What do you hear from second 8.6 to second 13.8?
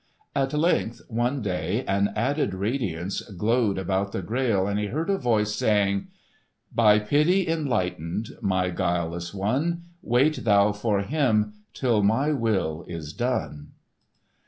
guileless one,— Wait thou for him Till my will is done!"